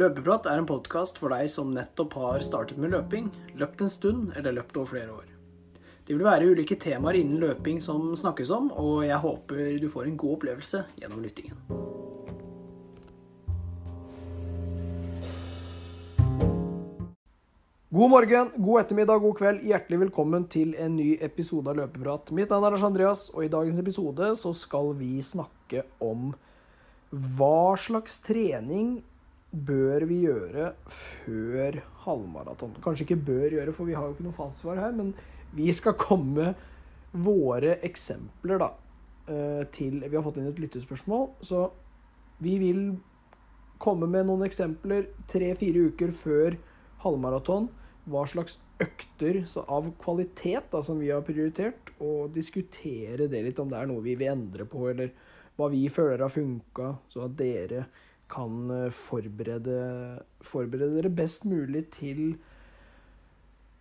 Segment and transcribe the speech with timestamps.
[0.00, 3.26] Løpeprat er en podkast for deg som nettopp har startet med løping,
[3.60, 5.26] løpt en stund eller løpt over flere år.
[6.06, 10.06] Det vil være ulike temaer innen løping som snakkes om, og jeg håper du får
[10.08, 11.58] en god opplevelse gjennom lyttingen.
[17.92, 19.68] God morgen, god ettermiddag, god kveld.
[19.68, 22.32] Hjertelig velkommen til en ny episode av Løpeprat.
[22.32, 26.32] Mitt navn er Lars Andreas, og i dagens episode så skal vi snakke om
[27.12, 29.02] hva slags trening
[29.50, 32.76] bør vi gjøre før halvmaraton?
[32.82, 35.12] Kanskje ikke bør gjøre, for vi har jo ikke noe fastsvar her, men
[35.56, 36.52] vi skal komme
[37.10, 38.70] våre eksempler, da,
[39.26, 41.70] eh, til Vi har fått inn et lyttespørsmål, så
[42.40, 42.98] vi vil
[43.78, 46.56] komme med noen eksempler tre-fire uker før
[47.02, 47.68] halvmaraton.
[48.10, 53.68] Hva slags økter av kvalitet da, som vi har prioritert, og diskutere det litt, om
[53.68, 55.10] det er noe vi vil endre på, eller
[55.56, 57.84] hva vi føler har funka, så at dere
[58.30, 59.80] kan eh, forberede,
[60.44, 62.22] forberede dere best mulig til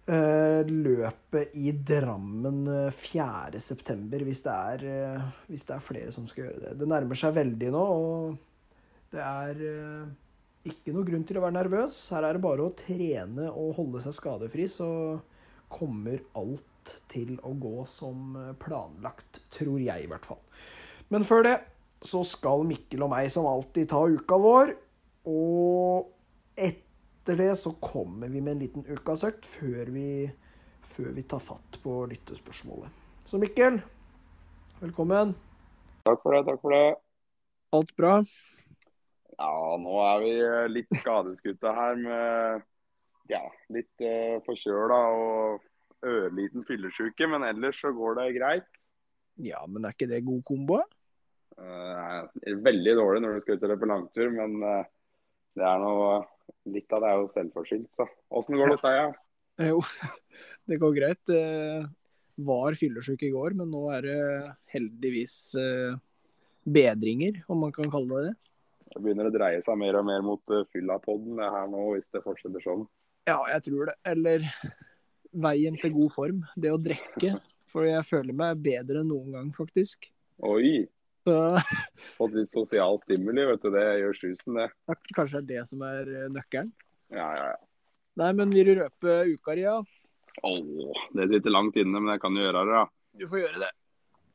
[0.09, 6.47] uh, løpet i Drammen 4.9., hvis, det er, uh, hvis det er flere som skal
[6.47, 6.75] gjøre det.
[6.81, 9.63] Det nærmer seg veldig nå, og det er
[10.69, 12.03] ikke noe grunn til å være nervøs.
[12.13, 14.89] Her er det bare å trene og holde seg skadefri, så
[15.69, 19.43] kommer alt til å gå som planlagt.
[19.53, 20.41] Tror jeg, i hvert fall.
[21.13, 21.55] Men før det
[21.99, 24.73] så skal Mikkel og meg som alltid ta uka vår.
[25.29, 26.09] Og
[26.55, 30.09] etter det så kommer vi med en liten ukasøkt før vi,
[30.85, 32.89] før vi tar fatt på lyttespørsmålet.
[33.27, 33.81] Så Mikkel,
[34.79, 35.35] velkommen.
[36.07, 36.85] Takk for det, takk for det.
[37.75, 38.13] Alt bra?
[39.39, 40.31] Ja, nå er vi
[40.73, 42.63] litt skadeskutte her med
[43.29, 47.27] ja, litt uh, forkjøla og ørliten fyllesyke.
[47.29, 48.71] Men ellers så går det greit.
[49.39, 50.81] Ja, men er ikke det god kombo?
[51.59, 54.83] Uh, er veldig dårlig når du skal ut og løpe langtur, men uh,
[55.59, 56.19] det er noe
[56.69, 58.05] Litt av det er jo selvforskyldt, så.
[58.35, 58.95] Åssen går det hos deg?
[58.97, 59.09] Ja?
[59.69, 59.81] Jo,
[60.71, 61.19] det går greit.
[61.29, 61.43] Det
[62.47, 64.19] var fyllesyk i går, men nå er det
[64.73, 65.35] heldigvis
[66.63, 68.33] bedringer, om man kan kalle det det.
[68.89, 72.65] Det begynner å dreie seg mer og mer mot fyllapodden her nå, hvis det fortsetter
[72.65, 72.85] sånn.
[73.29, 73.97] Ja, jeg tror det.
[74.09, 74.47] Eller
[75.31, 76.45] veien til god form.
[76.57, 77.35] Det å drikke.
[77.69, 80.09] For jeg føler meg bedre enn noen gang, faktisk.
[80.49, 80.87] Oi!
[81.29, 81.61] Så...
[82.17, 83.71] Fått litt sosial stimuli, vet du.
[83.73, 84.69] Det gjør susen, det.
[85.15, 86.71] Kanskje det er det som er eh, nøkkelen?
[87.13, 87.59] Ja, ja, ja.
[88.19, 89.77] Nei, men vil du røpe uka di, ja?
[90.43, 92.87] Åh, det sitter langt inne, men jeg kan jo gjøre det, da.
[93.19, 93.69] Du får gjøre det.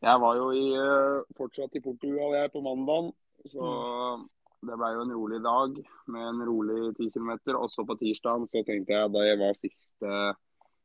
[0.04, 3.10] Jeg var jo i, eh, fortsatt i Portugal jeg på mandag,
[3.48, 4.24] så mm.
[4.68, 5.78] det ble jo en rolig dag
[6.12, 7.32] med en rolig 10 km.
[7.56, 10.16] Også på tirsdag så tenkte jeg da jeg var siste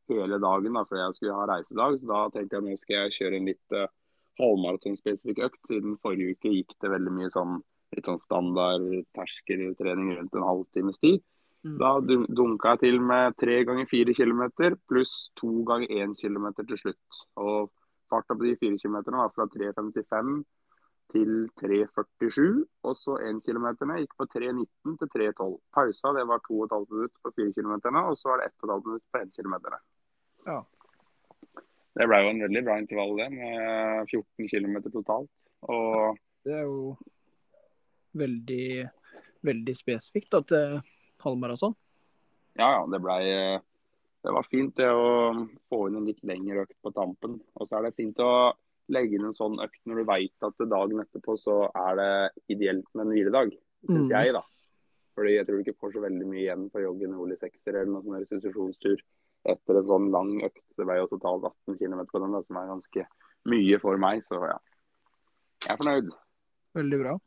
[0.09, 3.17] hele dagen da, før jeg skulle ha reisedag, så da tenkte jeg nå skal jeg
[3.19, 3.91] kjøre en litt eh,
[4.39, 5.61] halvmaratonspesifikk økt.
[5.69, 7.59] Siden forrige uke gikk det veldig mye sånn
[7.95, 8.85] litt sånn standard
[9.17, 11.23] terskeltrening rundt en halvtimes tid.
[11.65, 11.75] Mm.
[11.81, 16.79] Da dunka jeg til med tre ganger fire kilometer pluss to ganger én kilometer til
[16.79, 17.23] slutt.
[17.41, 17.73] Og
[18.09, 20.39] farta på de fire kilometerne var fra 3.55
[21.13, 22.63] til 3.47.
[22.85, 25.55] Og så én kilometerne gikk på 3.19 til 3.12.
[25.75, 29.23] Pausa det var 2,5 minutter på fire kilometerne, og så var det 1,5 minutter på
[29.23, 29.79] én kilometer.
[30.47, 30.61] Ja.
[31.99, 35.31] Det ble jo en veldig bra intervall, det, med 14 km totalt.
[35.67, 36.93] Og det er jo
[38.19, 38.67] veldig,
[39.45, 40.77] veldig spesifikt at det er
[41.25, 41.75] halvmaraton.
[42.55, 42.85] Ja, ja.
[42.87, 43.23] Det blei
[44.19, 45.31] det var fint det å
[45.71, 47.37] få inn en litt lengre økt på tampen.
[47.55, 48.51] Og så er det fint å
[48.91, 52.11] legge inn en sånn økt når du veit at dagen etterpå så er det
[52.55, 53.53] ideelt med en hviledag,
[53.85, 54.15] syns mm.
[54.15, 54.43] jeg, da.
[55.15, 57.75] Fordi jeg tror du ikke får så veldig mye igjen for joggen, jogge en sekser
[57.75, 59.03] eller noen sånn restitusjonstur
[59.53, 60.65] etter en sånn lang økt.
[60.71, 63.07] Så ble jo totalt 18 km på den, da, som er ganske
[63.49, 64.23] mye for meg.
[64.27, 64.59] Så ja,
[65.65, 66.13] jeg er fornøyd.
[66.77, 67.17] Veldig bra.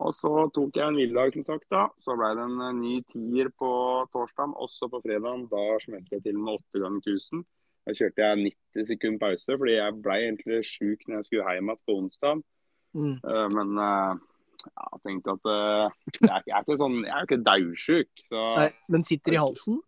[0.00, 1.66] Og så tok jeg en hviledag, som sagt.
[1.72, 1.88] da.
[2.00, 3.70] Så ble det en ny tier på
[4.14, 5.44] torsdag, også på fredag.
[5.52, 7.44] Da smelte jeg til med 8 ganger 1000.
[7.84, 11.70] Da kjørte jeg 90 sekunder pause, fordi jeg ble egentlig sjuk når jeg skulle hjem
[11.70, 12.42] igjen på onsdag.
[12.96, 13.14] Mm.
[13.24, 14.16] Uh, men uh,
[14.64, 15.86] jeg tenkte at uh,
[16.16, 18.24] jeg, er, jeg, er, ikke sånn, jeg er ikke daudsjuk.
[18.92, 19.80] Men sitter i halsen?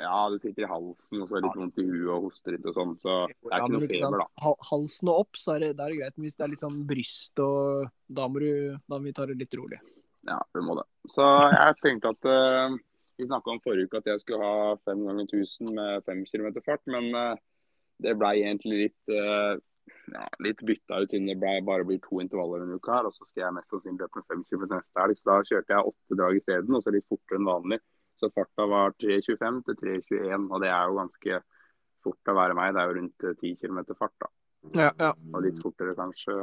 [0.00, 2.54] Ja, det sitter i halsen og så er det litt vondt i huet og hoster
[2.56, 2.92] litt og sånn.
[3.00, 4.52] Så det er ikke noe feber, da.
[4.70, 6.16] Halsen og opp, så er det, det er greit.
[6.16, 8.52] Men hvis det er litt sånn bryst og Da må, du,
[8.90, 9.80] da må vi ta det litt rolig.
[10.28, 10.86] Ja, vi må det.
[11.08, 12.76] Så jeg tenkte at uh,
[13.20, 16.52] Vi snakka om forrige uke at jeg skulle ha fem ganger 1000 med fem km
[16.64, 17.34] fart, men uh,
[18.00, 19.60] det blei egentlig litt uh,
[20.10, 23.08] ja, litt bytta ut siden det ble, bare blir to intervaller en uke her.
[23.08, 25.76] Og så skal jeg mest sannsynlig løpe med fem km neste helg, så da kjørte
[25.76, 27.80] jeg åtte drag isteden, og så litt fortere enn vanlig.
[28.20, 31.40] Så farta var 3.25 til 3.21, og det er jo ganske
[32.04, 32.74] fort å være meg.
[32.74, 34.30] Det er jo rundt 10 km fart, da.
[34.76, 35.12] Ja, ja.
[35.32, 36.42] Og litt fortere kanskje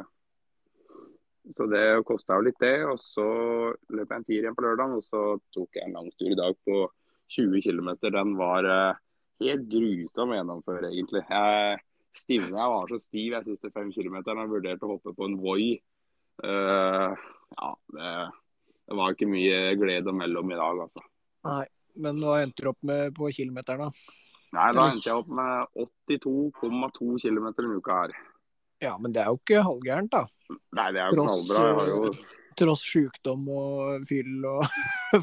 [1.54, 2.82] Så det kosta jo litt, det.
[2.90, 3.26] Og så
[3.94, 5.22] løp jeg en tier igjen på lørdag, og så
[5.56, 6.82] tok jeg en langtur i dag på
[7.32, 7.92] 20 km.
[8.04, 9.00] Den var uh,
[9.44, 11.24] helt grusom å gjennomføre, egentlig.
[11.30, 11.78] Jeg
[12.18, 15.38] stivna, jeg var så stiv jeg siste fem kilometerne og vurderte å hoppe på en
[15.40, 15.70] Voi.
[16.44, 17.14] Uh,
[17.56, 18.12] ja, det,
[18.84, 21.04] det, var ikke mye glede mellom i dag, altså.
[21.48, 21.66] Nei,
[22.04, 24.16] men hva endte du opp med på kilometeren, da?
[24.58, 28.18] Nei, da endte jeg opp med 82,2 km en uke her.
[28.84, 30.26] Ja, men det er jo ikke halvgærent, da.
[30.78, 31.64] Nei, det er jo knallbra.
[31.64, 32.12] Jeg har jo
[32.58, 34.64] Tross sykdom og fyll og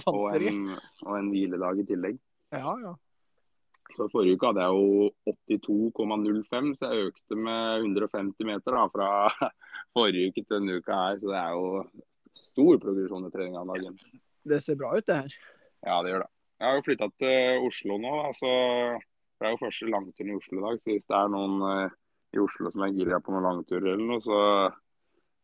[0.05, 0.53] fanteri.
[0.55, 2.21] Og, og en, hviledag i tillegg.
[2.55, 2.93] Ja, ja.
[3.95, 9.09] Så forrige uke hadde jeg jo 82,05, så jeg økte med 150 meter da, fra
[9.97, 11.19] forrige uke til denne uka her.
[11.23, 11.83] Så det er jo
[12.35, 13.99] stor progresjon i treninga om dagen.
[14.45, 15.37] Det ser bra ut, det her.
[15.85, 16.31] Ja, det gjør det.
[16.61, 18.15] Jeg har jo flytta til Oslo nå.
[18.31, 18.51] Altså,
[19.39, 20.81] det er jo første langturen i Oslo i dag.
[20.81, 21.95] Så hvis det er noen uh,
[22.35, 24.41] i Oslo som er gira på noen langturer eller noe, så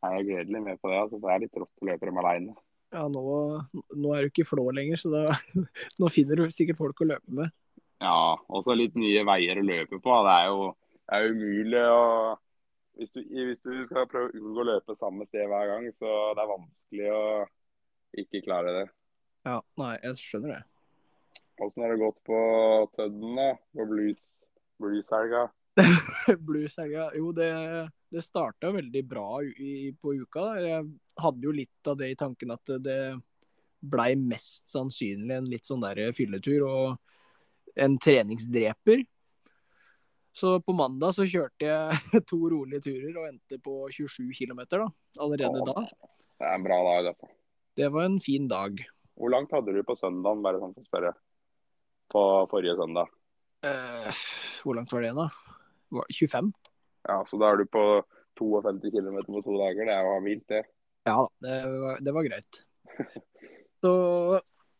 [0.07, 1.01] er jeg gledelig med på det.
[1.05, 2.57] Altså, det er litt rått å løpe dem aleine.
[2.91, 3.23] Ja, nå,
[3.71, 5.25] nå, er du ikke i Flå lenger, så da,
[6.01, 7.53] nå finner du sikkert folk å løpe med.
[8.01, 10.21] Ja, også litt nye veier å løpe på.
[10.27, 10.71] Det er jo
[11.11, 12.01] det er umulig å
[13.01, 16.09] hvis du, hvis du, skal prøve å unngå å løpe samme sted hver gang, så
[16.37, 17.23] det er vanskelig å
[18.21, 18.83] ikke klare det.
[19.47, 20.61] Ja, nei, jeg skjønner det.
[21.61, 22.37] Åssen har det gått på
[22.97, 23.49] Tødden, da?
[23.77, 24.23] På blues,
[24.81, 25.47] blueshelga?
[26.49, 27.11] blueshelga?
[27.17, 27.51] Jo, det,
[28.13, 30.47] det starta veldig bra i, på uka.
[30.47, 30.65] Da.
[30.65, 30.89] Jeg
[31.21, 33.01] hadde jo litt av det i tanken at det
[33.81, 36.67] blei mest sannsynlig en litt sånn der fylletur.
[36.69, 36.99] og
[37.75, 39.05] en treningsdreper.
[40.33, 44.87] Så på mandag så kjørte jeg to rolige turer og endte på 27 km da,
[45.19, 45.85] allerede da.
[46.41, 47.31] Det er en bra dag, altså.
[47.77, 48.79] Det var en fin dag.
[49.19, 51.15] Hvor langt hadde du på søndagen, bare sånn for å spørre?
[52.11, 53.11] På forrige søndag?
[53.67, 54.23] Eh,
[54.65, 55.29] hvor langt var det, da?
[55.91, 56.53] 25?
[57.09, 57.85] Ja, så da er du på
[58.41, 59.89] 52 km på to dager.
[59.89, 60.63] Det er jo vilt, det.
[61.09, 62.63] Ja, det var, det var greit.
[63.81, 63.93] Så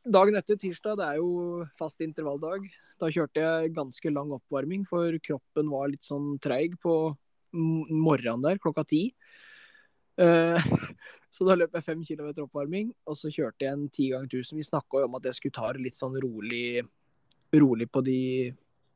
[0.01, 2.65] Dagen etter, tirsdag, det er jo fast intervalldag.
[2.97, 6.95] Da kjørte jeg ganske lang oppvarming, for kroppen var litt sånn treig på
[7.53, 9.03] morgenen der, klokka ti.
[10.21, 10.61] Uh,
[11.35, 14.61] så da løp jeg fem kilometer oppvarming, og så kjørte jeg en ti ganger tusen.
[14.61, 16.83] Vi snakka jo om at jeg skulle ta det litt sånn rolig,
[17.57, 18.21] rolig på de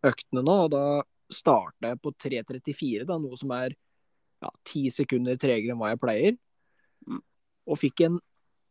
[0.05, 0.85] øktene nå, og da
[1.33, 3.75] starta jeg på 3.34, da, noe som er
[4.67, 6.39] ti ja, sekunder tregere enn hva jeg pleier.
[7.09, 7.23] Mm.
[7.73, 8.19] Og fikk en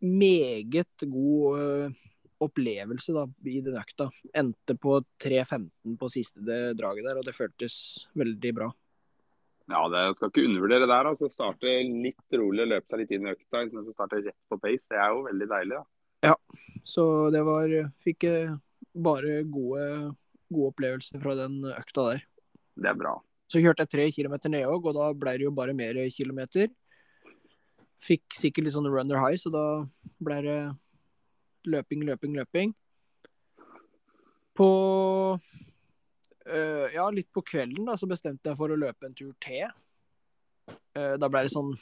[0.03, 2.01] meget god uh,
[2.43, 4.09] opplevelse da, i den økta.
[4.37, 7.75] Endte på 3.15 på siste draget der, og det føltes
[8.19, 8.69] veldig bra.
[9.71, 11.07] Ja, det skal ikke undervurdere der.
[11.07, 14.59] altså Starte litt rolig, løpe seg litt inn i økta istedenfor å starte rett på
[14.59, 14.89] pace.
[14.91, 15.79] Det er jo veldig deilig.
[15.79, 15.85] da.
[16.23, 16.35] Ja,
[16.87, 17.71] så det var
[18.03, 18.27] Fikk
[18.93, 20.13] bare gode,
[20.51, 22.25] gode opplevelser fra den økta der.
[22.75, 23.15] Det er bra.
[23.49, 26.71] Så kjørte jeg tre kilometer ned òg, og da ble det jo bare mer kilometer.
[28.03, 29.65] Fikk sikkert litt sånn runner high, så da
[30.23, 30.59] ble det
[31.69, 32.73] løping, løping, løping.
[34.57, 34.69] På
[36.49, 39.67] uh, Ja, litt på kvelden da, så bestemte jeg for å løpe en tur til.
[40.97, 41.73] Uh, da ble det sånn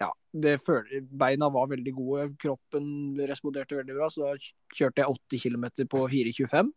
[0.00, 2.86] Ja, det føl beina var veldig gode, kroppen
[3.28, 6.72] responderte veldig bra, så da kjørte jeg 80 km på 4,25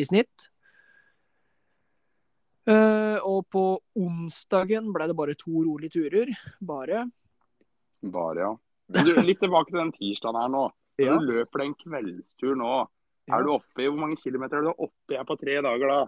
[0.00, 0.48] i snitt.
[2.68, 3.64] Uh, og på
[3.98, 6.30] onsdagen ble det bare to rolige turer.
[6.62, 7.06] Bare.
[8.02, 8.52] Bare, ja.
[8.92, 10.68] Du, litt tilbake til den tirsdagen her nå.
[11.00, 11.16] Ja.
[11.16, 12.72] du løper en kveldstur nå,
[13.32, 16.00] er du oppe i hvor mange kilometer er du oppe i på tre dager da?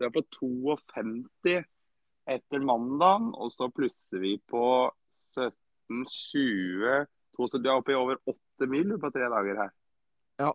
[0.00, 1.58] Du er på 52
[2.30, 4.64] etter mandagen, og så plusser vi på
[5.12, 7.04] 17-20
[7.36, 9.74] Vi er oppe i over 8 mil på tre dager her.
[10.40, 10.50] Ja.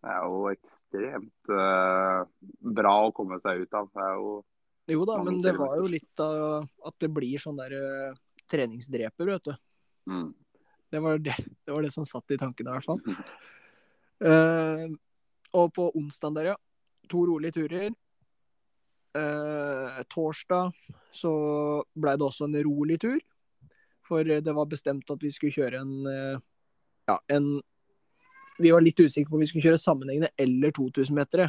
[0.00, 2.22] Det er jo ekstremt uh,
[2.78, 3.90] bra å komme seg ut av.
[3.90, 4.30] Det jo
[4.90, 8.16] jo da, men det var jo litt av at det blir sånn der uh,
[8.50, 9.52] treningsdreper, vet du.
[10.10, 10.30] Mm.
[10.90, 13.02] Det var det, det var det, som satt i tankene, i hvert fall.
[14.22, 14.86] Uh,
[15.58, 16.56] og på onsdag der, ja.
[17.10, 17.90] To rolige turer.
[19.10, 20.70] Uh, torsdag
[21.10, 21.30] så
[21.98, 23.18] blei det også en rolig tur.
[24.06, 26.40] For det var bestemt at vi skulle kjøre en eh,
[27.10, 27.60] ja, en
[28.58, 31.46] Vi var litt usikre på om vi skulle kjøre sammenhengende eller 2000-metere.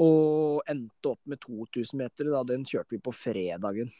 [0.00, 2.30] Og endte opp med 2000 meter.
[2.32, 2.40] Da.
[2.48, 3.92] Den kjørte vi på fredagen.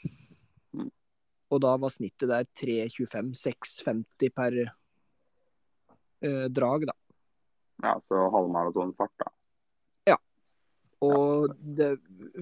[1.50, 6.96] Og da var snittet der 3.25, 6.50 per eh, drag, da.
[7.86, 9.30] Ja, så halvmaratonfart, da.
[11.04, 11.94] Og det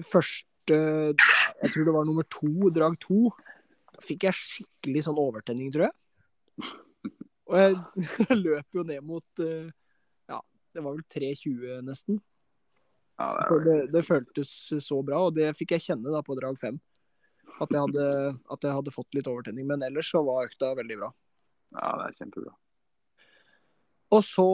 [0.05, 3.29] første Jeg tror det var nummer to, drag to.
[3.95, 6.73] Da fikk jeg skikkelig sånn overtenning, tror jeg.
[7.49, 9.71] Og jeg løp jo ned mot eh,
[10.29, 10.41] Ja,
[10.75, 12.19] det var vel 3.20 nesten.
[13.19, 16.55] For det, det, det, føltes så bra, og det fikk jeg kjenne da på drag
[16.61, 16.77] fem.
[17.59, 18.05] At jeg, hadde,
[18.53, 19.67] at jeg hadde fått litt overtenning.
[19.67, 21.09] Men ellers så var økta veldig bra.
[21.75, 22.53] Ja, det er kjempebra.
[24.15, 24.47] Og så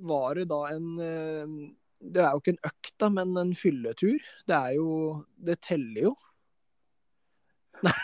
[0.00, 1.56] var det da en eh,
[2.00, 4.18] Det er jo ikke en økt, da, men en fylletur.
[4.48, 4.90] Det er jo
[5.36, 6.14] Det teller jo.
[7.86, 7.96] Nei,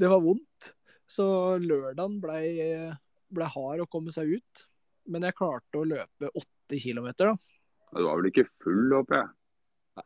[0.00, 0.72] det var vondt.
[1.10, 1.26] Så
[1.58, 2.44] lørdagen blei
[3.34, 4.64] ble hard å komme seg ut.
[5.10, 7.58] Men jeg klarte å løpe åtte kilometer, da.
[7.90, 9.30] Du var vel ikke full, håper jeg?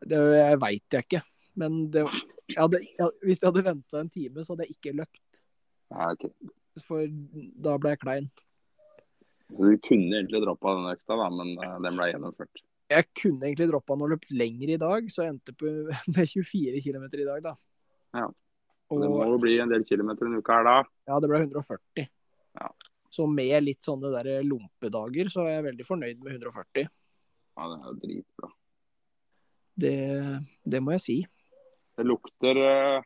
[0.09, 1.21] Det jeg veit jeg ikke.
[1.61, 2.03] Men det,
[2.49, 5.43] jeg hadde, jeg, hvis jeg hadde venta en time, så hadde jeg ikke løpt.
[5.93, 6.25] Nei, ok.
[6.83, 7.05] For
[7.67, 8.31] da ble jeg klein.
[9.53, 12.63] Så du kunne egentlig droppa den økta, da, men eh, den ble gjennomført.
[12.91, 15.69] Jeg kunne egentlig droppa den og løpt lenger i dag, så jeg endte på
[16.15, 17.55] med 24 km i dag, da.
[18.15, 18.27] Ja.
[18.93, 20.75] Og, Det må jo bli en del kilometer en uke her da.
[21.09, 22.05] ja, det ble 140.
[22.59, 22.67] Ja.
[23.15, 26.85] Så med litt sånne der lompedager, så er jeg veldig fornøyd med 140.
[27.55, 28.51] Ja, det er jo dritbra.
[29.75, 29.97] Det,
[30.75, 31.17] det må jeg si.
[31.95, 33.01] Det lukter, eh,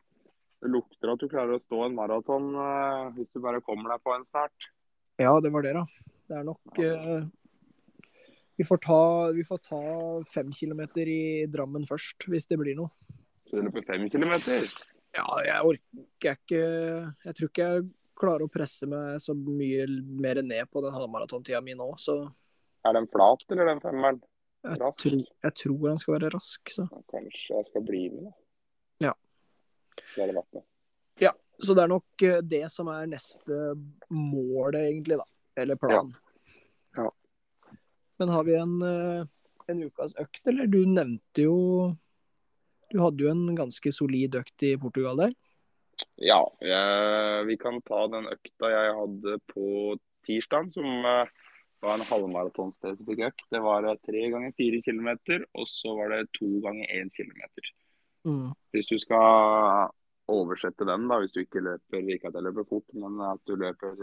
[0.60, 4.04] det lukter at du klarer å stå en maraton eh, hvis du bare kommer deg
[4.04, 4.70] på en snart.
[5.20, 5.84] Ja, det var det, da.
[6.30, 7.24] Det er nok eh,
[8.60, 9.00] vi, får ta,
[9.32, 9.80] vi får ta
[10.28, 12.92] fem kilometer i Drammen først, hvis det blir noe.
[13.48, 14.68] Så du løper fem kilometer.
[15.16, 16.58] Ja, jeg orker ikke
[17.24, 17.86] Jeg tror ikke jeg
[18.20, 19.86] klarer å presse meg så mye
[20.20, 22.20] mer ned på den halvmaratontida mi nå, så
[22.86, 24.20] Er den flat, eller den femmeren?
[24.60, 25.06] jeg, Rask.
[25.08, 26.84] jeg tror han skal være rask, så.
[27.10, 28.32] Kanskje jeg skal bli med, da.
[29.08, 29.14] Ja.
[29.96, 30.60] Det hadde vært
[31.24, 31.32] Ja,
[31.64, 33.60] Så det er nok eh, det som er neste
[34.12, 35.26] målet, egentlig, da.
[35.56, 36.12] Eller planen.
[36.12, 36.29] Ja.
[38.20, 39.24] Men har vi en, eh,
[39.72, 40.68] en ukas økt, eller?
[40.68, 41.96] Du nevnte jo
[42.90, 45.34] Du hadde jo en ganske solid økt i Portugal der.
[46.18, 49.66] Ja, jeg, vi kan ta den økta jeg hadde på
[50.26, 51.30] tirsdag, som eh,
[51.84, 53.46] var en halvmaratonspesifikk økt.
[53.54, 57.70] Det var eh, tre ganger fire kilometer, og så var det to ganger én kilometer.
[58.26, 58.50] Mm.
[58.74, 59.94] Hvis du skal
[60.26, 63.54] oversette den, da, hvis du ikke løper ikke at jeg løper fort, men at du
[63.54, 63.94] løper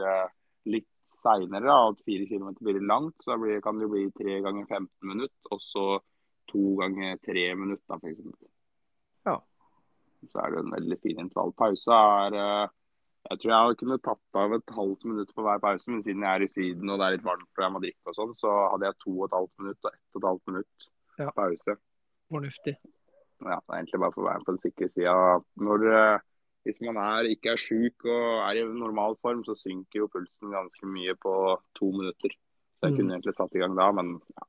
[0.72, 4.66] litt seinere, at fire kilometer blir langt, så blir, kan det jo bli tre ganger
[4.68, 5.86] 15 minutter, og så
[6.52, 8.50] to ganger tre minutter, f.eks.
[9.28, 9.38] Ja.
[10.32, 11.54] Så er det en veldig fin intervall.
[11.60, 12.74] Pause er eh,
[13.30, 16.32] Jeg tror jeg kunne tatt av et halvt minutt på hver pause, men siden jeg
[16.40, 18.54] er i Syden og det er litt varmt og jeg må drikke og sånn, så
[18.72, 20.88] hadde jeg to og et halvt minutt og ett og et halvt minutt
[21.20, 21.32] Ja.
[21.36, 21.76] pause.
[22.32, 22.76] Fornuftig.
[23.44, 25.16] Ja, det er egentlig bare for å være på den sikre sida.
[25.60, 26.26] Når eh,
[26.68, 30.52] Hvis man er, ikke er sjuk og er i normal form, så synker jo pulsen
[30.52, 31.32] ganske mye på
[31.80, 32.34] to minutter.
[32.78, 32.98] Så jeg Mm.
[32.98, 34.44] kunne egentlig satt i gang da, men ja.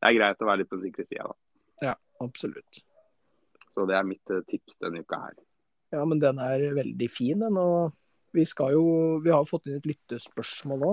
[0.00, 1.34] det er greit å være litt på den sikre sida, da.
[1.88, 2.80] Ja, absolutt.
[3.74, 5.34] Så det er mitt eh, tips denne uka her.
[5.92, 7.56] Ja, men den er veldig fin, den.
[7.58, 7.92] Og
[8.32, 10.92] vi skal jo Vi har fått inn et lyttespørsmål nå.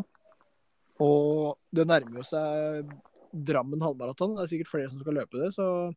[1.00, 2.90] Og det nærmer jo seg
[3.32, 4.36] Drammen halvmaraton.
[4.36, 5.94] Det er sikkert flere som skal løpe det, så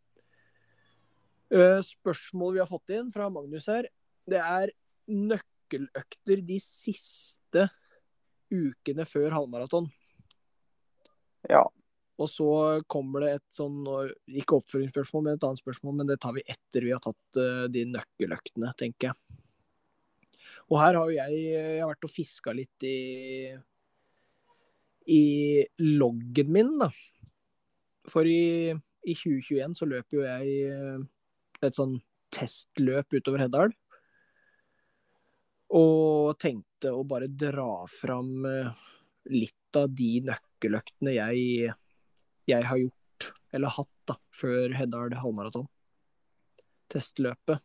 [1.51, 3.89] Eh, Spørsmålet vi har fått inn fra Magnus her,
[4.31, 4.73] det er
[5.11, 7.67] nøkkeløkter de siste
[8.51, 9.89] ukene før halvmaraton.
[11.51, 11.65] Ja.
[12.21, 12.51] Og så
[12.91, 13.79] kommer det et sånn,
[14.29, 17.65] ikke oppfølgingsspørsmål, men et annet spørsmål, men det tar vi etter vi har tatt eh,
[17.73, 19.39] de nøkkeløktene, tenker jeg.
[20.71, 22.99] Og her har jo jeg, jeg har vært og fiska litt i
[25.11, 26.91] i loggen min, da.
[28.11, 31.01] For i, i 2021 så løper jo jeg eh,
[31.67, 31.97] et sånn
[32.35, 33.75] testløp utover Heddal.
[35.77, 38.73] Og tenkte å bare dra fram eh,
[39.31, 41.75] litt av de nøkkeløktene jeg,
[42.51, 45.69] jeg har gjort, eller hatt, da, før Heddal halvmaraton.
[46.91, 47.63] Testløpet.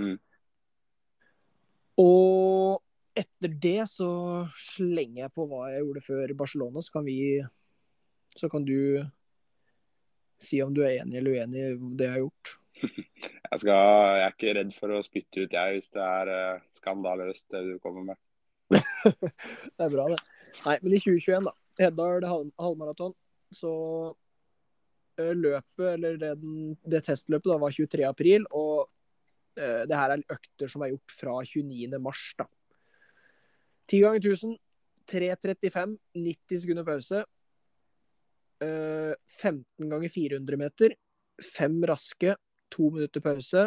[0.00, 0.16] Mm.
[2.00, 2.80] Og
[3.18, 4.10] etter det så
[4.56, 7.18] slenger jeg på hva jeg gjorde før Barcelona, så kan vi
[8.38, 9.02] Så kan du
[10.40, 12.52] si om du er enig eller uenig i det jeg har gjort.
[12.80, 16.66] Jeg, skal, jeg er ikke redd for å spytte ut, jeg, hvis det er eh,
[16.78, 18.20] skandaløst det du kommer med.
[19.10, 20.20] Det er bra, det.
[20.62, 21.54] Nei, men i 2021, da.
[21.80, 23.14] Heddal halvmaraton.
[23.50, 23.72] Så
[25.18, 26.30] eh, løpet, eller det,
[26.94, 28.04] det testløpet, da, var 23.
[28.06, 28.46] april.
[28.54, 31.98] Og uh, det her er økter som er gjort fra 29.
[32.02, 32.46] mars, da.
[33.90, 34.54] 10 ganger 1000,
[35.10, 37.24] 3.35, 90 sekunder pause.
[38.62, 40.94] Uh, 15 ganger 400 meter,
[41.42, 42.36] fem raske,
[42.72, 43.66] to minutter pause.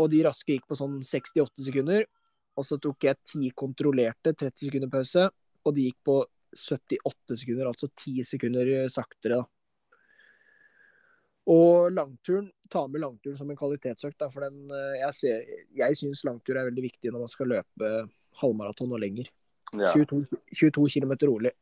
[0.00, 2.06] Og de raske gikk på sånn 68 sekunder.
[2.58, 5.28] Og så tok jeg ti kontrollerte, 30 sekunder pause.
[5.64, 6.20] Og de gikk på
[6.54, 9.48] 78 sekunder, altså 10 sekunder saktere, da.
[11.50, 15.98] Og langturen, ta med langturen som en kvalitetsøkt, da, for den eh, Jeg, ser, jeg
[16.00, 17.90] syns langtur er veldig viktig når man skal løpe
[18.40, 19.28] halvmaraton og lenger.
[19.74, 19.90] Ja.
[19.92, 20.22] 22,
[20.54, 21.52] 22 km rolig.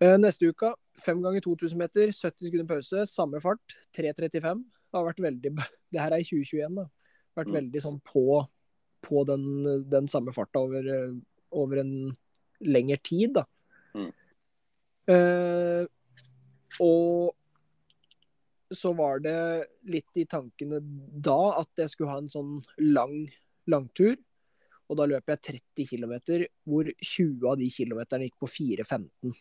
[0.00, 0.70] Eh, Neste uke,
[1.02, 4.62] fem ganger 2000 meter, 70 sekunder pause, samme fart, 3.35.
[4.62, 5.52] Det har vært veldig
[5.92, 6.86] Det her er i 2021, da.
[7.38, 7.56] Vært Mm.
[7.58, 8.22] veldig sånn på,
[9.06, 9.44] på den,
[9.90, 11.12] den samme farta over, eh,
[11.52, 11.92] over en
[12.60, 13.44] lengre tid, da.
[13.94, 14.12] Mm.
[15.08, 15.84] Eh,
[16.84, 17.34] og
[18.74, 19.36] så var det
[19.88, 20.82] litt i tankene
[21.24, 23.14] da at jeg skulle ha en sånn lang
[23.66, 24.18] langtur.
[24.88, 25.40] Og da løp jeg
[25.76, 26.14] 30 km,
[26.68, 29.32] hvor 20 av de kilometerne gikk på 4.15.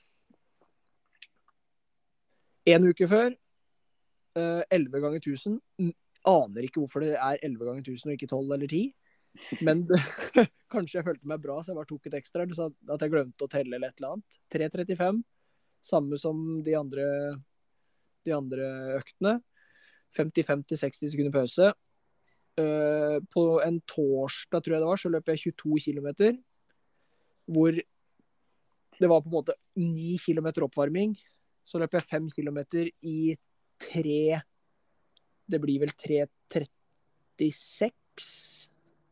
[2.67, 3.31] En uke før,
[4.37, 5.57] Elleve 11 ganger 1000.
[6.27, 8.81] Aner ikke hvorfor det er 11 ganger 1000 og ikke 12 eller 10.
[9.65, 9.83] Men
[10.73, 12.45] kanskje jeg følte meg bra, så jeg bare tok et ekstra.
[12.45, 14.39] Du sa at jeg glemte å telle eller et eller annet.
[14.53, 15.21] 3.35.
[15.87, 17.05] Samme som de andre,
[18.27, 19.37] de andre øktene.
[20.17, 21.71] 55-60 sekunder pause.
[22.57, 26.09] Uh, på en torsdag, tror jeg det var, så løp jeg 22 km.
[27.47, 27.79] Hvor
[28.97, 31.13] det var på en måte 9 km oppvarming.
[31.67, 33.35] Så løp jeg 5 kilometer i
[33.83, 34.39] 3
[35.47, 38.67] Det blir vel 3.36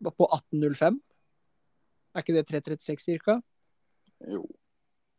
[0.06, 1.00] på 18.05.
[2.16, 3.36] Er ikke det 3.36 ca.?
[4.32, 4.44] Jo.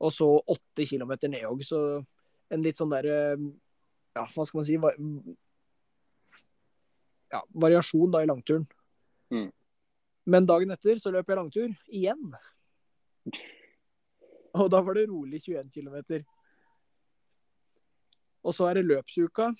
[0.01, 2.05] Og så 8 kilometer ned òg, så
[2.53, 3.37] en litt sånn derre
[4.17, 4.77] Ja, hva skal man si?
[4.81, 4.97] Var,
[7.33, 8.65] Ja, variasjon da i langturen.
[9.35, 9.51] Mm.
[10.31, 12.23] Men dagen etter så løp jeg langtur igjen.
[14.61, 16.23] Og da var det rolig 21 km.
[18.47, 19.51] Og så er det løpsuka.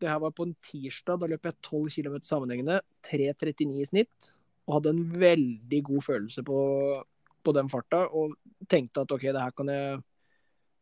[0.00, 1.20] Det her var på en tirsdag.
[1.20, 2.80] Da løp jeg 12 km sammenhengende.
[3.08, 4.30] 3.39 i snitt.
[4.66, 6.58] Og hadde en veldig god følelse på,
[7.42, 8.04] på den farta.
[8.12, 8.36] Og
[8.70, 10.04] tenkte at OK, det her kan jeg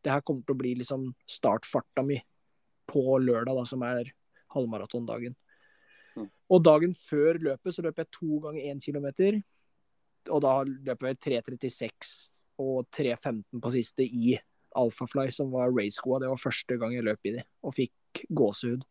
[0.05, 2.19] Det her kommer til å bli liksom startfarta mi
[2.85, 4.11] på lørdag, da, som er
[4.53, 5.33] halvmaratondagen.
[6.13, 6.27] Mm.
[6.53, 9.39] Og dagen før løpet så løp jeg to ganger én kilometer.
[10.29, 12.13] Og da løp jeg 3.36
[12.61, 14.35] og 3.15 på siste i
[14.75, 16.19] Alphafly, som var race-skoa.
[16.23, 18.83] Det var første gang jeg løp i de, og fikk gåsehud.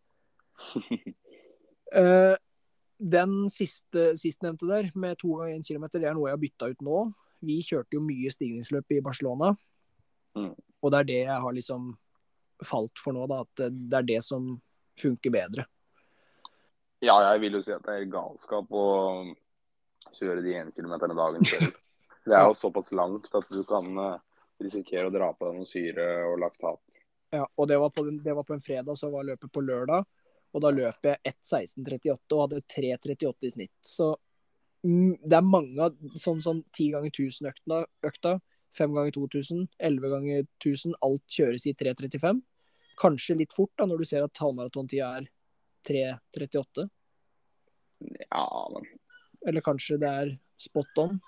[1.94, 2.34] uh,
[3.16, 6.70] den siste sistnevnte der, med to ganger én kilometer, det er noe jeg har bytta
[6.72, 7.04] ut nå.
[7.44, 9.54] Vi kjørte jo mye stigningsløp i Barcelona,
[10.34, 10.50] Mm.
[10.82, 11.92] og det er det jeg har liksom
[12.66, 13.42] falt for nå, da.
[13.44, 14.56] At det er det som
[15.00, 15.66] funker bedre.
[17.04, 18.84] Ja, jeg vil jo si at det er galskap å
[20.14, 21.74] kjøre de 1 kilometerne dagen selv.
[22.24, 23.98] Det er jo såpass langt at du kan
[24.62, 27.00] risikere å dra på deg noe syre og laktat.
[27.34, 30.06] Ja, og det var, på, det var på en fredag, så var løpet på lørdag.
[30.54, 33.74] Og da løp jeg 1.16,38 og hadde 3.38 i snitt.
[33.82, 34.12] Så
[34.86, 35.88] mm, det er mange
[36.20, 38.36] sånn som 10 ganger 1000-økta, økta,
[38.78, 42.42] 5 ganger 2000, 11 ganger 1000, alt kjøres i 3.35.
[43.02, 45.28] Kanskje litt fort da, når du ser at halvmaratontida er
[45.90, 46.86] 3.38.
[48.30, 48.86] Ja, men
[49.46, 51.18] Eller kanskje det er spot on.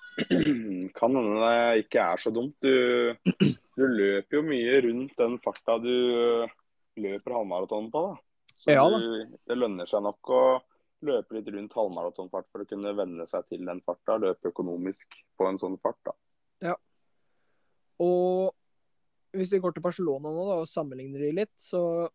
[0.98, 2.56] kan hende det ikke er så dumt.
[2.62, 3.16] Du,
[3.76, 5.92] du løper jo mye rundt den farta du
[6.96, 8.06] løper halvmaraton på.
[8.08, 8.52] da.
[8.56, 8.98] Så Ja da.
[8.98, 10.42] du, det lønner seg nok å
[11.06, 14.16] løpe litt rundt halvmaratonfart for å kunne venne seg til den farta.
[14.22, 16.00] Løpe økonomisk på en sånn fart.
[16.08, 16.14] da.
[16.70, 16.76] Ja.
[18.02, 18.54] Og
[19.36, 22.08] hvis vi går til Barcelona nå da, og sammenligner de litt, så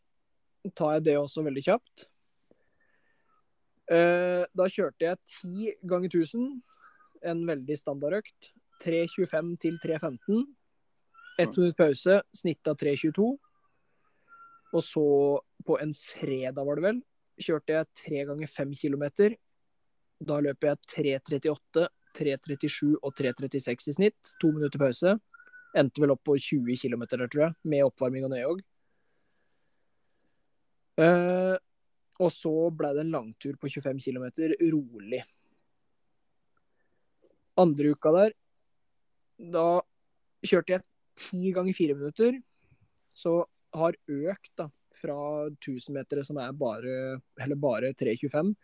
[0.78, 2.08] tar jeg det også veldig kjapt.
[3.91, 6.62] Eh, da kjørte jeg ti ganger 1000,
[7.27, 8.51] en veldig standardøkt.
[8.81, 10.43] 3.25 til 3.15.
[11.39, 13.29] Ett minutt pause, snitt av 3.22.
[14.71, 15.05] Og så,
[15.67, 16.99] på en fredag var det vel,
[17.41, 19.36] kjørte jeg 3 ganger 5 kilometer.
[20.21, 24.34] Da løper jeg 3.38, 3.37 og 3.36 i snitt.
[24.41, 25.15] To minutter pause.
[25.77, 28.63] Endte vel opp på 20 km der, tror jeg, med oppvarming og nedjogg.
[31.01, 31.55] Uh,
[32.21, 34.27] og så ble det en langtur på 25 km,
[34.73, 35.23] rolig.
[37.62, 38.34] Andre uka der,
[39.52, 39.65] da
[40.45, 40.86] kjørte jeg
[41.21, 42.39] ti ganger fire minutter.
[43.13, 43.41] Så
[43.78, 45.15] har økt da, fra
[45.54, 46.95] 1000-metere, som er bare,
[47.39, 48.56] eller bare 3,25,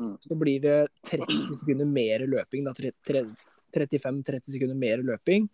[0.00, 0.14] Mm.
[0.24, 2.64] så blir det 30 sekunder mer løping.
[2.64, 5.44] da, 35-30 sekunder mer løping.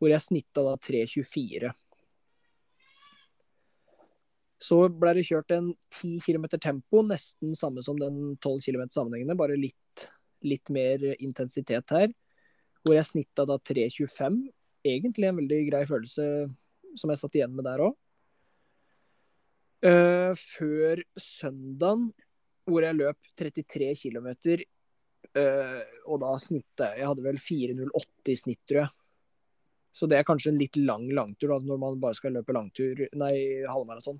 [0.00, 1.70] Hvor jeg snitta da 3,24.
[4.58, 5.70] Så ble det kjørt en
[6.00, 10.08] 10 km tempo, nesten samme som den 12 km sammenhengende, bare litt,
[10.42, 12.08] litt mer intensitet her.
[12.86, 14.38] Hvor jeg snitta da 3,25.
[14.86, 16.26] Egentlig en veldig grei følelse
[16.96, 17.96] som jeg satt igjen med der òg.
[20.36, 22.12] før søndagen,
[22.66, 24.28] hvor jeg løp 33 km,
[26.06, 28.90] og da snittet Jeg hadde vel 4,08 i snitt, tror jeg.
[29.92, 33.06] Så det er kanskje en litt lang langtur da, når man bare skal løpe langtur,
[33.16, 34.18] nei, halvmaraton.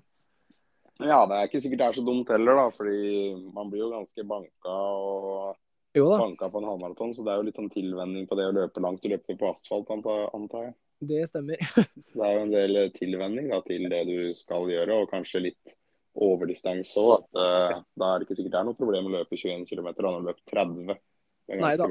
[0.97, 2.69] Ja, det er ikke sikkert det er så dumt heller, da.
[2.73, 5.57] Fordi man blir jo ganske banka og
[5.97, 7.15] Jo da, banka på en halvmaraton.
[7.15, 9.01] Så det er jo litt sånn tilvenning på det å løpe langt.
[9.03, 10.75] Du løper på asfalt, antar jeg.
[11.11, 11.61] det stemmer.
[12.05, 15.47] Så det er jo en del tilvenning da, til det du skal gjøre, og kanskje
[15.49, 15.77] litt
[16.17, 17.29] overdistanse òg.
[17.37, 19.89] Uh, da er det ikke sikkert det er noe problem å løpe 21 km.
[19.99, 20.99] Han har løpt 30.
[21.47, 21.89] Er Nei da.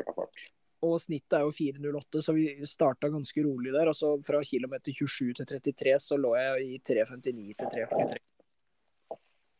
[0.86, 3.90] Og snittet er jo 4.08, så vi starta ganske rolig der.
[3.90, 8.24] Og så fra kilometer 27 til 33 så lå jeg i 3.59 til 3.43.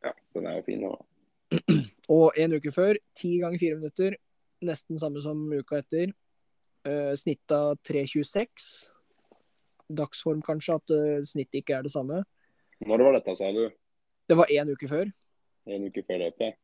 [0.07, 0.85] Ja, den er jo fin.
[0.85, 0.97] Da.
[2.17, 4.19] Og en uke før, ti ganger fire minutter.
[4.67, 6.13] Nesten samme som uka etter.
[6.87, 8.69] Uh, snitta 3.26.
[9.97, 12.23] Dagsform kanskje, at uh, snittet ikke er det samme.
[12.85, 13.67] Når var dette, sa du?
[14.27, 15.11] Det var én uke før.
[15.71, 16.59] En uke før løpet?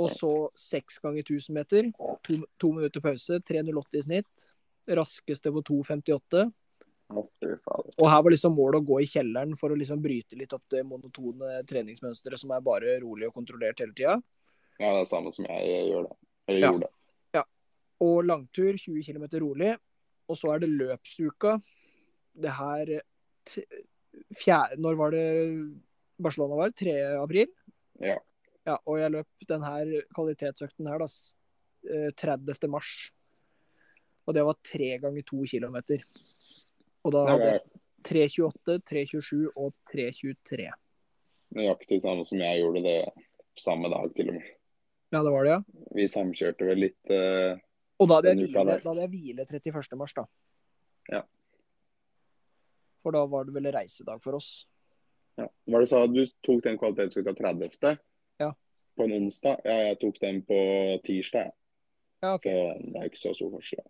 [0.00, 1.88] Og så seks ganger 1000 meter.
[2.26, 3.38] To, to minutter pause.
[3.46, 4.46] 3.08 i snitt.
[4.98, 6.44] Raskeste på 2.58.
[7.14, 7.92] Å, fy fader.
[8.00, 10.64] Og her var liksom målet å gå i kjelleren for å liksom bryte litt opp
[10.72, 14.18] det monotone treningsmønsteret som er bare rolig og kontrollert hele tida.
[14.80, 16.16] Ja, det er samme som jeg gjør da.
[16.48, 16.72] Eller Ja.
[16.72, 16.90] gjorde.
[18.04, 19.72] Og langtur 20 km rolig.
[20.28, 21.56] Og så er det løpsuka.
[22.34, 22.94] Det her
[24.34, 25.26] fjerde, Når var det
[26.20, 26.70] Barcelona var?
[26.70, 26.94] 3.
[27.22, 27.50] april?
[28.00, 28.18] Ja.
[28.64, 31.08] Ja, og jeg løp denne kvalitetsøkten her da
[31.92, 32.70] eh, 30.
[32.72, 32.92] mars.
[34.24, 36.00] Og det var tre ganger to kilometer.
[37.04, 37.60] Og da hadde jeg
[38.04, 40.70] 3.28, 3.27 og 3.23.
[41.54, 42.98] nøyaktig samme som jeg gjorde det
[43.60, 44.48] samme dag, til og med.
[45.14, 45.88] Ja, det var det, ja.
[45.94, 47.60] Vi samkjørte vel litt eh,
[48.00, 49.98] Og da hadde jeg hvile, da hadde jeg hvile 31.
[50.00, 50.24] mars, da.
[51.12, 51.20] Ja.
[53.04, 54.66] For da var det vel reisedag for oss.
[55.38, 55.46] ja.
[55.46, 58.00] Hva var det du sa, du tok den kvalitetsøkta 30.
[58.42, 58.50] Ja.
[58.96, 59.62] på en onsdag?
[59.64, 60.58] Ja, jeg tok den på
[61.06, 61.52] tirsdag.
[62.22, 62.46] Ja, ok.
[62.48, 63.86] Så det er ikke så stor forskjell.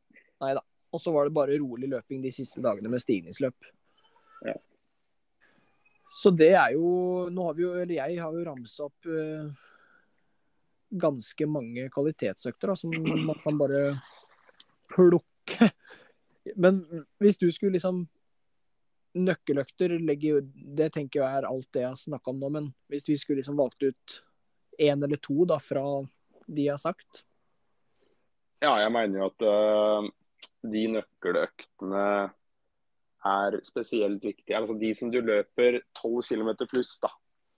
[0.95, 3.67] Og så var det bare rolig løping de siste dagene med stigningsløp.
[4.47, 4.55] Ja.
[6.15, 9.49] Så det er jo Nå har vi jo, eller jeg har jo ramsa opp eh,
[11.01, 13.83] ganske mange kvalitetsøkter da, som man kan bare
[14.95, 15.71] plukke.
[16.61, 16.83] Men
[17.23, 18.07] hvis du skulle liksom
[19.15, 20.39] Nøkkeløkter legger jo
[20.77, 23.39] Det tenker jeg er alt det jeg har snakka om nå, men hvis vi skulle
[23.39, 24.17] liksom valgt ut
[24.75, 25.85] én eller to da fra
[26.51, 27.23] de jeg har sagt
[28.59, 30.09] Ja, jeg mener jo at uh,
[30.67, 32.07] de nøkkeløktene
[33.25, 34.57] er spesielt viktige.
[34.57, 37.11] Altså de som du løper 12 km pluss, da.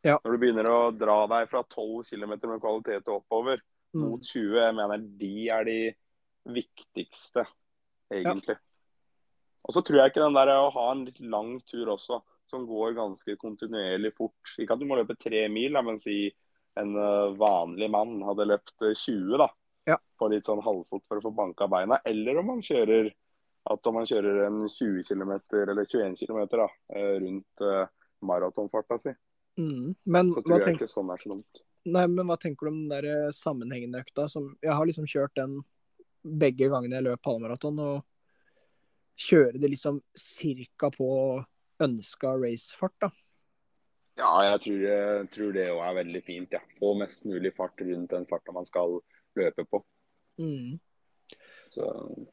[0.04, 0.18] Ja.
[0.22, 3.60] Når du begynner å dra deg fra 12 km med kvalitet og oppover
[3.96, 4.02] mm.
[4.02, 5.80] mot 20, jeg mener de er de
[6.56, 7.46] viktigste,
[8.12, 8.56] egentlig.
[9.66, 12.66] Og så tror jeg ikke den der å ha en litt lang tur også, som
[12.68, 14.54] går ganske kontinuerlig fort.
[14.62, 16.28] Ikke at du må løpe tre mil, da, men si
[16.78, 19.50] en eh, vanlig mann hadde løpt eh, 20 da,
[19.90, 19.98] Ja.
[20.18, 21.98] på litt sånn halvfort for å få banka beina.
[22.06, 23.10] Eller om man kjører
[23.66, 25.32] at om man kjører en 20 km
[25.64, 27.64] eller 21 km da, eh, rundt
[28.26, 29.12] maratonfarta si,
[29.56, 29.94] Mm.
[30.04, 31.62] Men, så tror jeg tenk, ikke sånn er så dumt.
[31.88, 34.26] nei, men hva tenker du om den der eh, sammenhengende økta?
[34.28, 35.60] Som, jeg har liksom kjørt den
[36.26, 41.08] begge gangene jeg løp halvmaraton, og kjøre det liksom cirka på
[41.82, 43.12] ønska racefart, da.
[44.16, 46.54] Ja, jeg tror, jeg tror det òg er veldig fint.
[46.56, 46.62] Ja.
[46.80, 48.98] Få mest mulig fart rundt den farta man skal
[49.36, 49.82] løpe på.
[50.40, 50.78] Mm.
[51.74, 51.84] Så,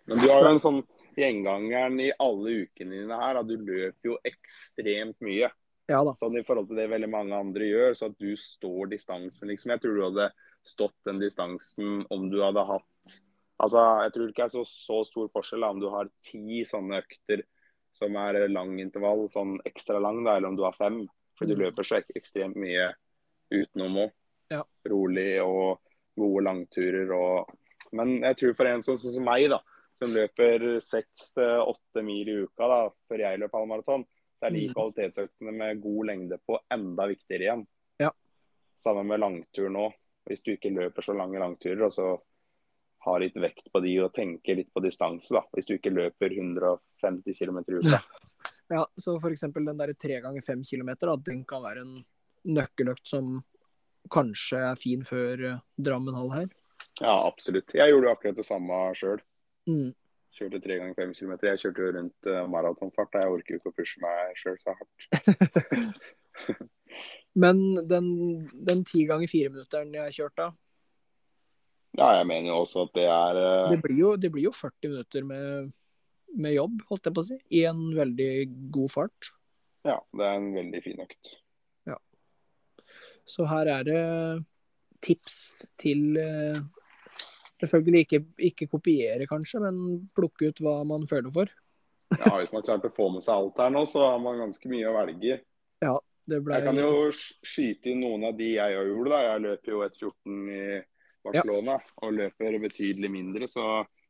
[0.08, 0.80] men du har jo en sånn
[1.20, 5.52] gjengangeren i alle ukene dine her, at du løper jo ekstremt mye.
[5.94, 6.02] Ja.
[6.20, 9.74] Sånn i forhold til det veldig mange andre gjør, så at du står distansen, liksom.
[9.76, 10.28] Jeg tror du hadde
[10.66, 13.20] stått den distansen om du hadde hatt
[13.64, 16.98] Altså, jeg tror ikke det er så, så stor forskjell om du har ti sånne
[17.04, 17.44] økter
[17.96, 21.04] som er lang intervall, sånn ekstra lang, da, eller om du har fem.
[21.38, 21.62] For du Mm.
[21.62, 22.90] løper så ek ekstremt mye
[23.54, 24.12] utenom òg.
[24.52, 24.64] Ja.
[24.90, 25.80] Rolig og
[26.18, 27.54] gode langturer og
[27.94, 29.60] Men jeg tror for en sånn som meg, da,
[30.02, 34.06] som løper seks til åtte mil i uka da, før jeg løper halvmaraton,
[34.44, 34.74] så er de Mm.
[34.74, 37.68] kvalitetsøktene med god lengde på enda viktigere igjen.
[38.00, 38.12] Ja.
[38.76, 39.94] Sammen med langtur nå.
[40.28, 42.22] Hvis du ikke løper så lange langturer, og så
[43.06, 45.42] har litt vekt på de og tenker litt på distanse, da.
[45.54, 48.02] Hvis du ikke løper 150 km i uka.
[48.72, 52.06] Ja, så eksempel den der tre ganger fem kilometer, da, den kan være en
[52.44, 53.44] nøkkeløkt som
[54.10, 56.48] kanskje er fin før eh, Drammen hall her.
[57.00, 57.74] Ja, absolutt.
[57.76, 59.22] Jeg gjorde akkurat det samme sjøl.
[59.68, 59.94] Mm.
[60.34, 61.52] Kjørte tre ganger fem kilometer.
[61.52, 63.20] Jeg kjørte jo rundt uh, maratonfart.
[63.22, 66.10] Jeg orker jo ikke å pushe meg sjøl så hardt.
[67.44, 68.08] Men den,
[68.54, 70.50] den ti ganger fire-minutteren jeg kjørte, da,
[71.98, 73.70] Ja, jeg mener jo også at det er uh...
[73.70, 75.72] det blir jo, det blir jo 40 minutter med,
[76.34, 78.34] med jobb, holdt jeg på å si, i en veldig
[78.74, 79.34] god fart.
[79.86, 81.38] Ja, det er en veldig fin økt.
[83.26, 84.02] Så her er det
[85.04, 86.60] tips til eh,
[87.62, 91.52] Selvfølgelig ikke, ikke kopiere, kanskje, men plukke ut hva man føler for.
[92.14, 94.70] Ja, Hvis man klarte å få med seg alt her nå, så har man ganske
[94.70, 95.38] mye å velge i.
[96.24, 99.10] Det ble, Jeg kan jo skyte inn noen av de jeg òg gjorde.
[99.12, 99.22] da.
[99.26, 100.62] Jeg løper jo 1,14 i
[101.26, 103.50] Barcelona og løper betydelig mindre.
[103.52, 103.66] Så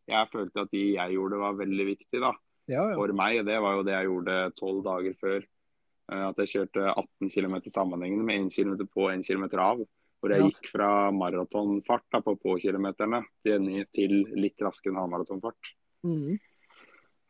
[0.09, 2.33] jeg følte at de jeg gjorde var veldig viktige da.
[2.69, 2.93] ja, ja.
[2.99, 3.39] for meg.
[3.47, 5.47] Det var jo det jeg gjorde tolv dager før
[6.11, 9.83] Eh, At jeg kjørte 18 km sammenhengende med 1 km på og 1 km av.
[10.23, 15.73] Hvor jeg gikk fra maratonfart på på-kilometerne til, til litt raskere enn halvmaratonfart.
[16.07, 16.37] Mhm.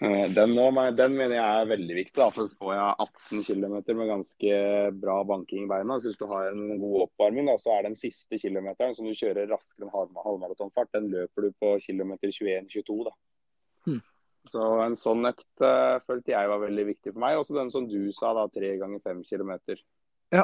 [0.03, 0.53] Eh, Den,
[0.97, 4.55] den mener jeg er veldig viktig, da, for får jeg 18 km med ganske
[4.99, 5.97] bra banking i beina.
[5.97, 9.13] Så hvis du har en god oppvarming, da, så er den siste kilometeren som du
[9.15, 12.97] kjører raskere enn halvmaratonfart, den løper du på kilometer 21-22.
[13.07, 13.15] da.
[13.87, 14.01] Hmm.
[14.51, 17.39] Så en sånn økt uh, følte jeg var veldig viktig for meg.
[17.39, 19.79] Også den som du sa, da, tre ganger fem kilometer.
[20.35, 20.43] Ja.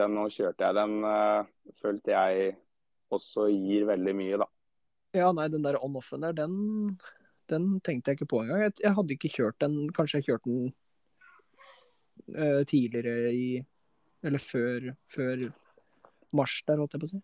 [0.00, 0.76] Den og kjørte jeg.
[0.78, 1.46] Den uh,
[1.82, 2.54] følte jeg
[3.12, 4.46] også gir veldig mye, da.
[5.16, 6.98] Ja, nei, den der on-offen der, den,
[7.50, 8.62] den tenkte jeg ikke på engang.
[8.68, 10.68] Jeg, jeg hadde ikke kjørt den Kanskje jeg kjørte den
[12.36, 13.48] uh, tidligere i
[14.22, 15.48] Eller før, før
[16.36, 17.20] mars der, holdt jeg på å si.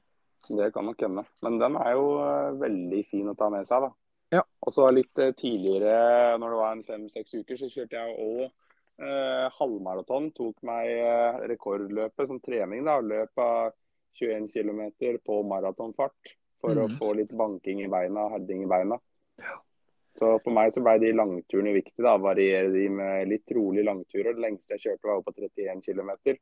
[0.57, 1.23] Det kan nok hende.
[1.45, 3.91] Men den er jo eh, veldig fin å ta med seg, da.
[4.39, 4.43] Ja.
[4.63, 8.66] Og så litt tidligere, når det var en fem-seks uker, så kjørte jeg òg
[8.99, 10.31] eh, halvmaraton.
[10.35, 12.85] Tok meg eh, rekordløpet som trening.
[12.85, 13.73] da, Løp av
[14.17, 16.99] 21 km på maratonfart for å Mhm.
[16.99, 18.99] få litt banking i beina, herding i beina.
[20.17, 22.03] Så for meg så ble de langturene viktige.
[22.03, 24.33] da, Variere de med litt rolig langturer.
[24.33, 26.39] Det lengste jeg kjørte var på 31 km.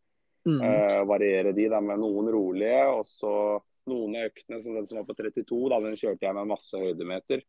[0.46, 0.60] Mm.
[0.62, 4.98] Eh, variere de da med noen rolige, og så noen av øktene, som den som
[4.98, 7.42] var på 32, da, den kjørte jeg med masse høydemeter.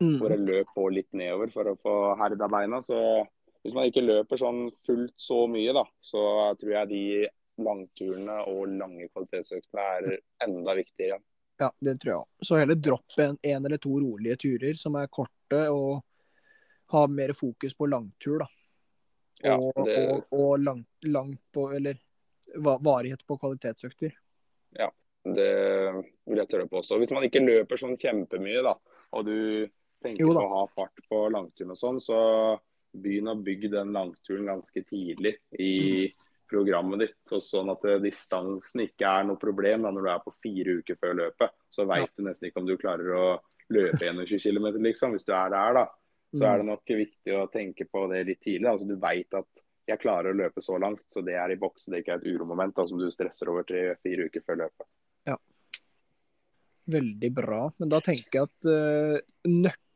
[0.00, 0.18] Mm.
[0.18, 2.78] Hvor jeg løp på litt nedover for å få herda beina.
[2.80, 3.26] Så
[3.62, 6.22] hvis man ikke løper sånn fullt så mye, da, så
[6.60, 7.02] tror jeg de
[7.60, 10.14] langturene og lange kvalitetsøktene er
[10.46, 11.18] enda viktigere.
[11.60, 12.28] Ja, det tror jeg òg.
[12.48, 16.00] Så heller dropp en, en eller to rolige turer som er korte, og
[16.94, 18.48] ha mer fokus på langtur, da.
[19.44, 21.96] Ja, og, det- og, og langt, langt på Eller
[22.56, 24.12] varighet på kvalitetsøkter.
[24.76, 24.88] Ja,
[25.24, 25.46] Det
[26.26, 26.96] vil jeg tørre å påstå.
[26.98, 28.72] Hvis man ikke løper sånn kjempemye, da,
[29.12, 29.68] og du
[30.02, 32.18] tenker på å ha fart på langturen og sånn, så
[32.92, 36.10] begynn å bygge den langturen ganske tidlig i
[36.50, 37.16] programmet ditt.
[37.28, 40.78] Så sånn at eh, distansen ikke er noe problem da, når du er på fire
[40.80, 41.54] uker før løpet.
[41.70, 43.24] Så veit du nesten ikke om du klarer å
[43.70, 45.12] løpe 21 km, liksom.
[45.14, 45.86] Hvis du er der, da.
[46.34, 46.70] Så er det Mm.
[46.70, 48.66] nok viktig å tenke på det litt tidlig.
[48.70, 51.86] Altså, du veit at jeg klarer å løpe så langt, så det er i boks.
[51.86, 54.86] Det er ikke et uromoment da, som du stresser over tre-fire uker før løpet.
[55.26, 55.36] Ja.
[56.90, 57.72] Veldig bra.
[57.78, 59.40] Men da tenker jeg at eh,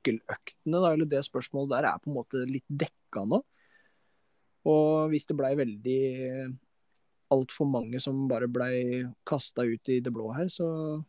[0.04, 3.40] nøkkeløktene, da, eller det spørsmålet der, er på en måte litt dekka nå.
[4.64, 6.00] Og hvis det blei veldig
[7.34, 11.02] altfor mange som bare blei kasta ut i det blå her, så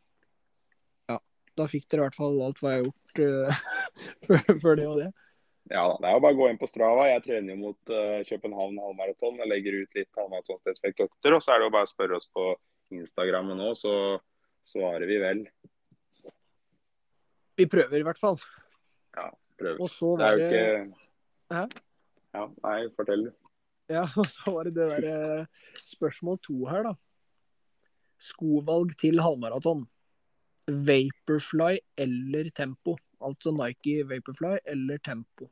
[1.10, 1.20] ja.
[1.56, 3.62] Da fikk dere i hvert fall alt hva jeg har gjort eh,
[4.28, 5.12] før, før det og det.
[5.72, 7.08] Ja, det er jo bare å gå inn på Strava.
[7.10, 9.40] Jeg trener jo mot uh, København halvmaraton.
[9.42, 11.34] Jeg legger ut litt halvmaratonspesifikke økter.
[11.34, 12.52] Og så er det jo bare å spørre oss på
[12.94, 13.96] Instagram nå, så
[14.62, 15.42] svarer vi vel.
[17.58, 18.38] Vi prøver i hvert fall.
[19.56, 19.80] Prøver.
[19.82, 21.64] Og så Det er jo det, ikke Hæ?
[22.36, 23.26] Ja, nei, fortell.
[23.90, 25.46] ja, og så var det det der eh,
[25.86, 26.94] spørsmål to her, da.
[28.20, 29.86] Skovalg til halvmaraton.
[30.68, 32.98] Vaporfly eller Tempo.
[33.22, 35.48] Altså Nike Vaporfly eller Tempo.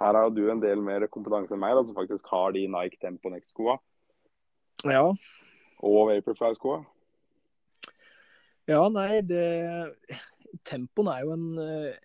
[0.00, 2.98] Her har du en del mer kompetanse enn meg, da, som faktisk har de Nike
[3.00, 3.76] Tempo Next-skoa.
[4.84, 5.06] Ja,
[5.84, 6.82] Og Vaporfly-skoa.
[8.68, 9.94] ja nei, det
[10.64, 11.96] Tempoen er jo en eh,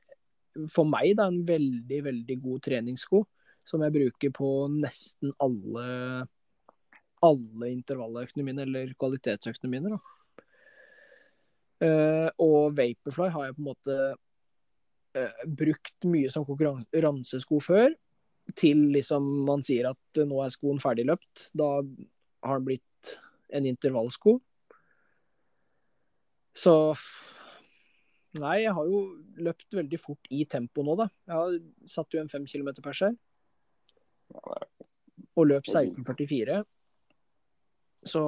[0.74, 3.24] For meg da, en veldig, veldig god treningssko.
[3.68, 6.28] Som jeg bruker på nesten alle
[7.26, 9.96] alle intervalløktene mine, eller kvalitetsøktene mine.
[9.96, 10.00] da.
[11.80, 13.98] Uh, og Vaporfly har jeg på en måte
[15.16, 17.96] uh, brukt mye som konkurransesko før.
[18.60, 21.52] Til liksom man sier at eh, nå er skoen ferdigløpt.
[21.54, 23.12] Da har den blitt
[23.54, 24.40] en intervallsko.
[26.58, 26.74] Så
[28.40, 29.00] Nei, jeg har jo
[29.38, 31.08] løpt veldig fort i tempo nå, da.
[31.28, 31.58] Jeg har
[31.90, 33.16] satt jo en fem km pers her.
[34.34, 34.68] Ja, er-
[35.38, 36.64] Og løp 16,44.
[38.06, 38.22] Så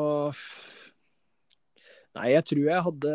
[2.16, 3.14] Nei, jeg tror jeg hadde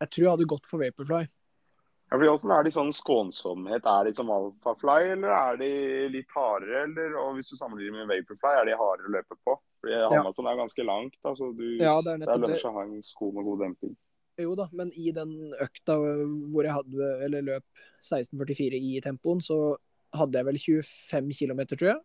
[0.00, 1.22] Jeg tror jeg hadde gått for Vaporfly.
[1.24, 3.86] Ja, fordi Hvordan er de sånn skånsomhet?
[3.88, 5.70] Er de som Alphafly, eller er de
[6.12, 6.82] litt hardere?
[6.84, 9.54] Eller, og hvis du sammenligner med Vaporfly, er de hardere å løpe på?
[9.80, 11.16] Fordi Halvmaraton er ganske langt.
[11.24, 13.64] da, så du, Ja, det er det lønner seg å ha en sko med god
[13.64, 13.96] demping.
[14.40, 19.76] Jo da, men i den økta hvor jeg hadde, eller løp 16,44 i tempoen, så
[20.14, 22.00] hadde jeg vel 25 km, tror jeg.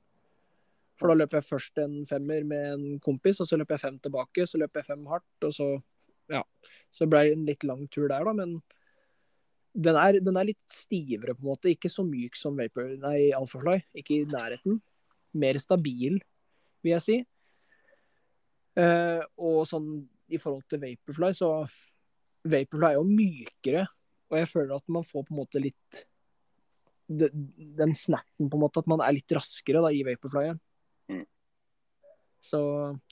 [1.00, 3.98] For da løp jeg først en femmer med en kompis, og så løp jeg fem
[4.04, 4.46] tilbake.
[4.46, 5.70] Så løp jeg fem hardt, og så
[6.30, 6.44] Ja.
[6.94, 8.62] Så det en litt lang tur der, da, men
[9.74, 11.72] den er, den er litt stivere, på en måte.
[11.72, 13.80] Ikke så myk som Vapor, nei, Alphafly.
[13.96, 14.82] Ikke i nærheten.
[15.34, 16.20] Mer stabil,
[16.84, 17.18] vil jeg si.
[18.78, 19.90] Eh, og sånn
[20.30, 21.66] i forhold til Vaporfly, så
[22.44, 23.88] Vaporfly er jo mykere,
[24.30, 26.06] og jeg føler at man får på en måte litt
[27.10, 30.60] den snappen, på en måte, at man er litt raskere da, i Vaporflyeren.
[31.10, 31.24] Mm.
[32.46, 32.60] Så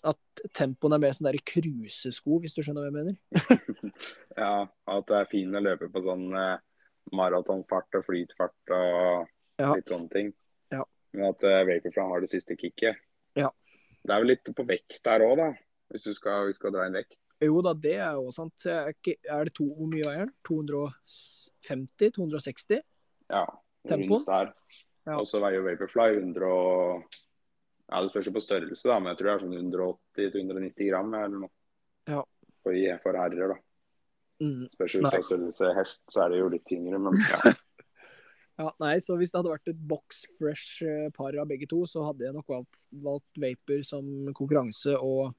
[0.07, 3.93] at tempoen er mer sånn der cruisesko, hvis du skjønner hva jeg mener.
[4.37, 6.59] Ja, at det er fint å løpe på sånn eh,
[7.17, 9.71] maratonfart og flytfart og Ja.
[9.73, 10.27] litt sånne ting.
[10.69, 10.83] Ja.
[11.17, 12.99] Men at eh, Vaporfly har det siste kicket.
[13.33, 13.49] Ja.
[14.05, 15.47] Det er vel litt på vekt der òg, da.
[15.89, 17.17] Hvis du skal, vi skal dra inn vekt.
[17.43, 18.65] Jo da, det er jo sant.
[18.65, 18.93] Er,
[19.45, 20.33] det to, hvor mye veier den?
[20.47, 22.13] 250?
[22.17, 22.81] 260?
[23.29, 23.45] Ja,
[23.91, 24.51] rundt der.
[25.07, 25.19] Ja.
[25.19, 27.05] Og så veier Vaporfly 100 og
[27.87, 31.13] Ja, det spørs jo på størrelse, da, men jeg tror det er sånn 180-190 gram
[31.15, 31.53] eller noe.
[32.09, 32.25] Ja.
[32.65, 33.57] For, for herrer, da.
[34.43, 34.65] Mm.
[34.73, 37.53] Spørs jo på fra størrelse hest, så er det jo litt tyngre, men ja.
[38.57, 41.83] Ja, nei, så hvis det hadde vært et box fresh eh, par av begge to,
[41.85, 45.35] så hadde jeg nok valgt, valgt Vapor som konkurranse og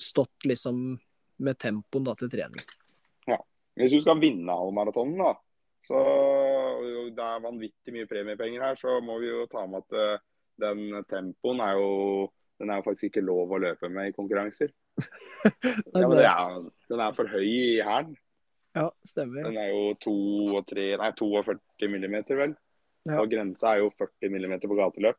[0.00, 0.96] stått liksom
[1.44, 2.64] med tempoen da til trening.
[3.28, 3.38] Ja.
[3.78, 5.34] Hvis du skal vinne halvmaratonen, da,
[5.86, 6.00] så
[7.14, 10.24] det er vanvittig mye premiepenger her, så må vi jo ta med at eh,
[10.58, 11.92] den tempoen er jo
[12.58, 14.72] den er jo faktisk ikke lov å løpe med i konkurranser.
[15.94, 18.16] Nei, Ja, er, den er for høy i hælen.
[18.74, 19.46] Ja, stemmer.
[19.46, 20.14] Den er jo 2
[20.58, 22.56] og 3, nei, 42 millimeter, vel.
[23.08, 23.20] Ja.
[23.22, 25.18] Og grensa er jo 40 millimeter på gateløp.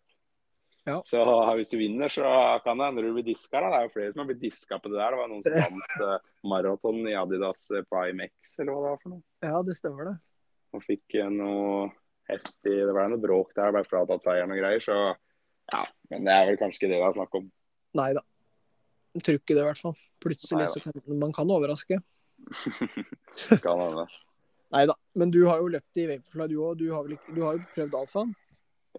[0.87, 1.01] Ja.
[1.05, 1.21] Så
[1.59, 2.23] hvis du vinner, så
[2.63, 3.61] kan det hende du blir diska.
[3.61, 3.69] da.
[3.69, 5.13] Det er jo flere som har blitt diska på det der.
[5.13, 8.93] Det var noen som vant uh, maraton i Adidas eh, Prime X, eller hva det
[8.93, 9.23] var for noe.
[9.45, 10.15] Ja, det stemmer det.
[10.77, 11.89] Og fikk eh, noe
[12.29, 14.83] heftig Det ble noe bråk der, ble fratatt seieren og greier.
[14.85, 14.97] Så
[15.69, 17.51] ja, men det er vel kanskje ikke det det er snakk om.
[17.99, 18.23] Nei da.
[19.17, 19.95] Jeg tror ikke det, i hvert fall.
[20.21, 20.73] Plutselig Neida.
[20.73, 21.97] så kan man kan overraske.
[23.65, 24.05] kan hende.
[24.73, 24.95] Nei da.
[25.17, 26.81] Men du har jo løpt i Vaporfly, du òg.
[26.81, 28.35] Du, har du jo prøvd alfaen.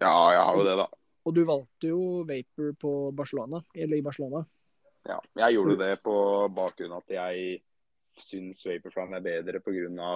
[0.01, 0.87] Ja, jeg har jo det, da.
[1.25, 4.41] Og du valgte jo Vapor på Barcelona, eller i Barcelona.
[5.07, 6.13] Ja, jeg gjorde det på
[6.53, 7.61] bakgrunn av at jeg
[8.21, 10.11] syns Vaporfly er bedre pga.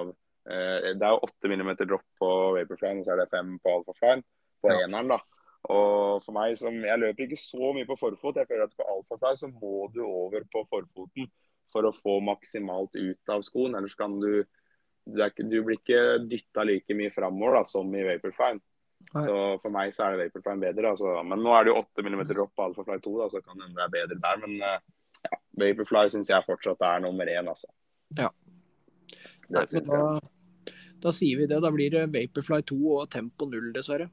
[0.45, 3.77] Eh, det er jo 8 mm dropp på Vaporfly, og så er det 5 på
[3.79, 4.21] Alphafly.
[4.61, 4.83] På Ja.
[4.87, 5.19] eneren, da.
[5.69, 8.35] Og for meg som Jeg løper ikke så mye på forfot.
[8.37, 11.29] Jeg føler at på Alphafly så må du over på forfoten
[11.71, 13.75] for å få maksimalt ut av skoen.
[13.75, 14.43] Ellers kan du
[15.07, 18.57] Du, ikke, du blir ikke dytta like mye framover da, som i Vaporfly.
[19.13, 19.23] Nei.
[19.23, 20.91] Så for meg så er det Vaporfly bedre.
[20.91, 21.13] Altså.
[21.27, 23.67] Men nå er det jo 8 mm dropp på Alphafly 2, da, så kan det
[23.67, 24.41] hende det er bedre der.
[24.43, 24.79] Men eh,
[25.27, 27.71] ja, Vaporfly syns jeg fortsatt er nummer én, altså.
[28.19, 28.31] Ja.
[29.45, 30.71] Det Nei, syns jeg.
[30.71, 30.73] da,
[31.05, 31.61] da sier vi det.
[31.63, 34.09] Da blir det Vaporfly 2 og Tempo 0, dessverre.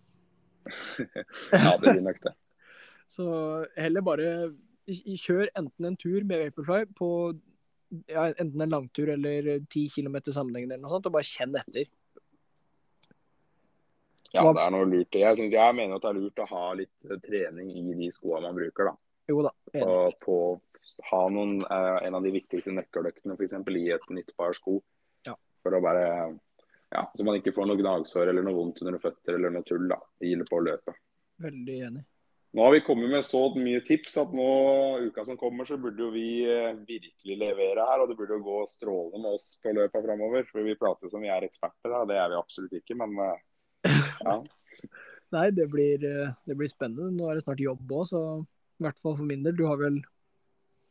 [1.51, 2.37] Ja, det blir nok det.
[3.17, 3.25] Så
[3.77, 4.29] heller bare
[4.89, 7.09] kjør enten en tur med Vaporfly på
[8.09, 11.91] ja, enten en langtur eller 10 km sammenhengende eller noe sånt, og bare kjenn etter.
[14.33, 15.17] Ja, det er noe lurt.
[15.21, 18.11] Jeg, synes, jeg mener at det er lurt å ha litt eh, trening i de
[18.15, 18.93] skoene man bruker.
[18.93, 18.95] da.
[19.31, 19.53] Jo da.
[19.85, 20.37] Og på
[21.11, 23.59] ha noen, eh, en av de viktigste nøkkeløktene f.eks.
[23.77, 24.79] i et nytt par sko.
[25.29, 25.37] Ja.
[25.63, 26.07] For å bare
[26.93, 29.87] ja, Så man ikke får noe gnagsår eller noe vondt under føtter eller noe tull
[29.89, 30.97] da, i på å løpe.
[31.41, 32.03] Veldig enig.
[32.53, 34.49] Nå har vi kommet med så mye tips at nå
[35.07, 38.03] uka som kommer, så burde jo vi eh, virkelig levere her.
[38.03, 40.45] Og det burde jo gå strålende med oss på løpet framover.
[40.51, 42.03] For vi prater som vi er eksperter, da.
[42.11, 42.99] det er vi absolutt ikke.
[43.01, 43.17] Men
[43.85, 44.35] ja.
[45.33, 47.09] Nei, det blir, eh, det blir spennende.
[47.17, 49.57] Nå er det snart jobb òg, så i hvert fall for min del.
[49.57, 50.03] Du har vel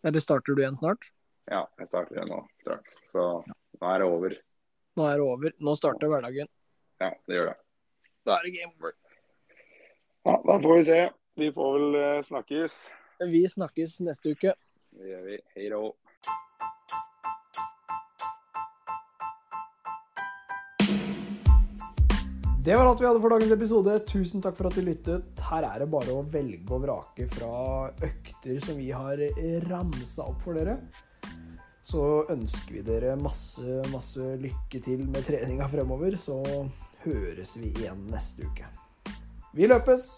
[0.04, 1.04] Eller starter du igjen snart?
[1.52, 2.94] ja, jeg starter igjen nå straks.
[3.12, 4.36] Så nå er det over.
[4.98, 5.54] Nå er det over.
[5.62, 6.50] Nå starter hverdagen.
[7.02, 7.58] Ja, det gjør det.
[8.26, 8.94] Da er det game over.
[10.26, 11.00] Ja, Da får vi se.
[11.42, 12.80] Vi får vel eh, snakkes.
[13.32, 14.54] Vi snakkes neste uke.
[14.98, 15.38] Det gjør vi.
[15.56, 15.84] Hei då.
[22.64, 23.94] Det var alt vi hadde for dagens episode.
[24.06, 25.40] Tusen takk for at du lyttet.
[25.48, 29.18] Her er det bare å velge og vrake fra økter som vi har
[29.66, 30.76] ramsa opp for dere.
[31.82, 36.14] Så ønsker vi dere masse, masse lykke til med treninga fremover.
[36.22, 36.38] Så
[37.02, 38.70] høres vi igjen neste uke.
[39.58, 40.12] Vi løpes!